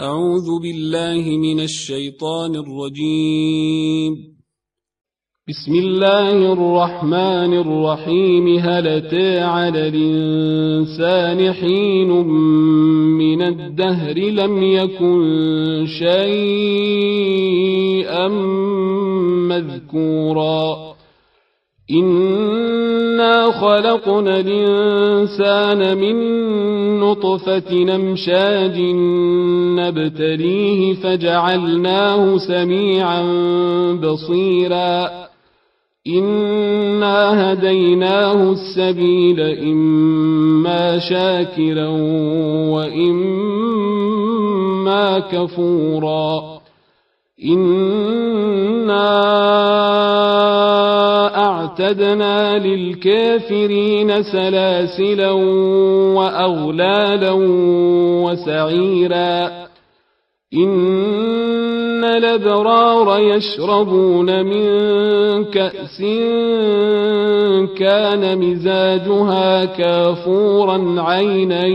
أعوذ 0.00 0.60
بالله 0.62 1.38
من 1.38 1.60
الشيطان 1.60 2.56
الرجيم. 2.56 4.16
بسم 5.48 5.74
الله 5.74 6.52
الرحمن 6.52 7.54
الرحيم. 7.54 8.58
هل 8.58 8.88
أتى 8.88 9.38
على 9.40 9.88
الإنسان 9.88 11.52
حين 11.52 12.08
من 13.18 13.42
الدهر 13.42 14.18
لم 14.18 14.62
يكن 14.62 15.84
شيئا 15.86 17.08
مذكورا؟ 19.48 20.94
إنا 23.44 23.52
خلقنا 23.52 24.40
الإنسان 24.40 25.98
من 25.98 26.16
نطفة 27.00 27.74
نمشاج 27.74 28.80
نبتليه 29.78 30.94
فجعلناه 30.94 32.38
سميعا 32.38 33.22
بصيرا. 34.02 35.10
إنا 36.06 37.52
هديناه 37.52 38.52
السبيل 38.52 39.40
إما 39.40 40.98
شاكرا 40.98 41.88
وإما 42.72 43.98
كفورا. 45.18 46.54
أعتدنا 51.80 52.58
للكافرين 52.58 54.22
سلاسلا 54.22 55.30
وأغلالا 56.16 57.32
وسعيرا. 58.24 59.64
إن 60.54 62.04
الأبرار 62.04 63.20
يشربون 63.20 64.44
من 64.44 64.64
كأس 65.44 66.00
كان 67.78 68.38
مزاجها 68.38 69.64
كافورا 69.64 70.94
عينا 70.98 71.66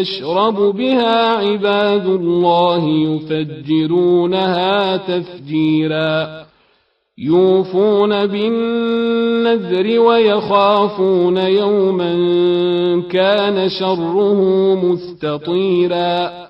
يشرب 0.00 0.76
بها 0.76 1.36
عباد 1.36 2.06
الله 2.06 2.88
يفجرونها 2.88 4.96
تفجيرا. 4.96 6.47
يوفون 7.18 8.26
بالنذر 8.26 10.00
ويخافون 10.00 11.36
يوما 11.36 12.12
كان 13.10 13.68
شره 13.68 14.40
مستطيرا 14.74 16.48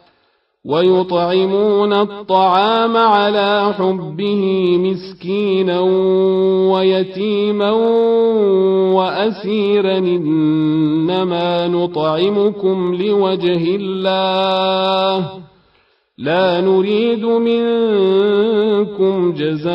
ويطعمون 0.64 1.92
الطعام 1.92 2.96
على 2.96 3.74
حبه 3.78 4.77
مسكينا 4.78 5.80
ويتيما 6.72 7.70
وأسيرا 8.92 9.98
إنما 9.98 11.69
نطعمكم 11.69 12.94
لوجه 12.94 13.77
الله 13.77 15.48
لا 16.19 16.61
نريد 16.61 17.24
منكم 17.24 18.14
جزاء 19.33 19.70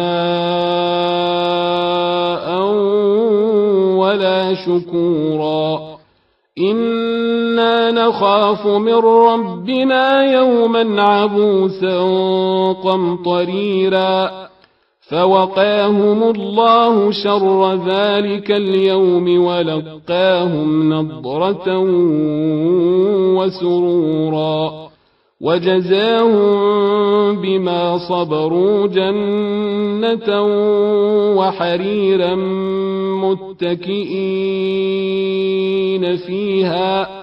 ولا 3.95 4.53
شكورا. 4.53 5.79
إنا 6.59 7.91
نخاف 7.91 8.67
من 8.67 8.93
ربنا 8.93 10.33
يوما 10.33 11.01
عبوسا 11.01 12.01
قمطريرا. 12.71 14.31
فوقاهم 15.09 16.23
الله 16.23 17.11
شر 17.11 17.73
ذلك 17.75 18.51
اليوم 18.51 19.45
ولقاهم 19.45 20.93
نضرة 20.93 21.79
وسرورا. 23.37 24.82
وجزاهم 25.41 27.41
بما 27.41 27.97
صبروا 27.97 28.87
جنة 28.87 30.41
وحريرا 31.37 32.35
متكئين 34.83 36.17
فيها 36.17 37.22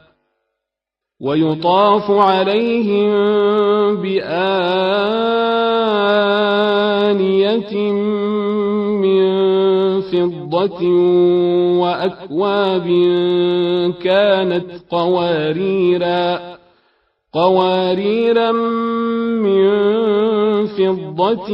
ويطاف 1.21 2.11
عليهم 2.11 3.11
بآنية 4.01 4.31
من 9.01 9.21
فضة 10.01 10.81
وأكواب 11.81 12.87
كانت 14.03 14.71
قواريرا 14.89 16.39
قواريرا 17.33 18.51
من 19.41 19.67
فضة 20.67 21.49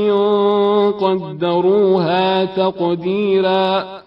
قدروها 0.91 2.45
تقديرا. 2.45 4.06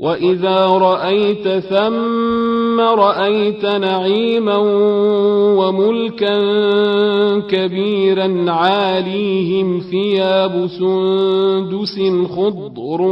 وإذا 0.00 0.66
رأيت 0.66 1.48
ثم 1.48 2.80
رأيت 2.80 3.64
نعيما 3.64 4.56
وملكا 5.58 6.38
كبيرا 7.40 8.50
عاليهم 8.50 9.80
ثياب 9.90 10.66
سندس 10.66 12.00
خضر 12.36 13.02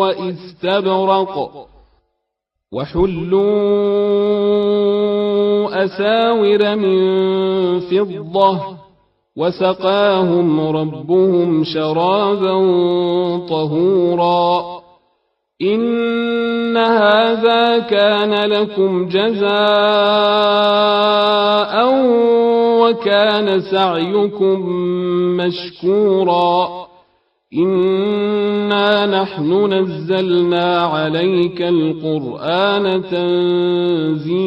واستبرق 0.00 1.50
وحلوا 2.72 3.44
أساور 5.84 6.76
من 6.76 7.00
فضة 7.80 8.60
وسقاهم 9.36 10.60
ربهم 10.60 11.64
شرابا 11.64 12.56
طهورا 13.48 14.85
إن 15.62 16.76
هذا 16.76 17.78
كان 17.78 18.50
لكم 18.50 19.08
جزاء 19.08 19.46
وكان 22.82 23.60
سعيكم 23.60 24.60
مشكورا 25.36 26.86
إنا 27.54 29.06
نحن 29.22 29.72
نزلنا 29.72 30.80
عليك 30.82 31.62
القرآن 31.62 33.02
تنزيلا 34.22 34.46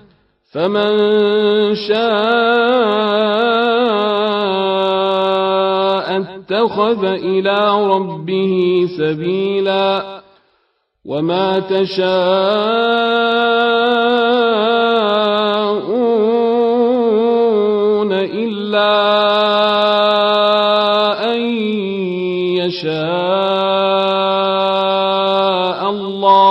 فمن 0.51 0.91
شاء 1.75 2.01
اتخذ 6.21 7.03
إلى 7.05 7.85
ربه 7.87 8.85
سبيلا 8.97 10.21
وما 11.05 11.59
تشاءون 11.59 12.11
إلا 18.13 18.91
أن 21.33 21.39
يشاء 22.59 22.99
الله. 25.89 26.50